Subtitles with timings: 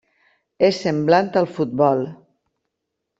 [0.67, 2.01] És semblant al futbol.